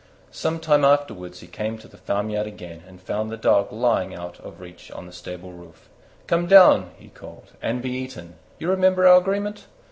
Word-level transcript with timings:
Some 0.31 0.59
time 0.59 0.83
afterwards 0.83 1.41
he 1.41 1.45
came 1.47 1.77
to 1.77 1.87
the 1.87 1.95
farmyard 1.95 2.47
again, 2.47 2.81
and 2.87 2.99
found 2.99 3.29
the 3.29 3.37
Dog 3.37 3.71
lying 3.71 4.15
out 4.15 4.39
of 4.39 4.59
reach 4.59 4.89
on 4.93 5.05
the 5.05 5.11
stable 5.11 5.51
roof. 5.53 5.89
"Come 6.25 6.47
down," 6.47 6.89
he 6.97 7.09
called, 7.09 7.51
"and 7.61 7.83
be 7.83 7.91
eaten: 7.91 8.33
you 8.57 8.67
remember 8.71 9.05
our 9.07 9.17
agreement?" 9.19 9.67